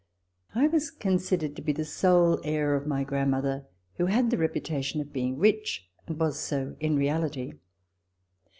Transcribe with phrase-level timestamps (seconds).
[0.55, 3.67] I was considered to be the sole heir of my grand mother,
[3.97, 7.53] who had the reputation of being rich, and was so in reality.